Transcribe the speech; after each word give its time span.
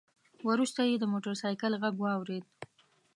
وروسته 0.49 0.79
يې 0.89 0.95
د 0.99 1.03
موټر 1.11 1.33
سايکل 1.41 1.73
غږ 1.81 1.95
واورېد. 2.01 2.45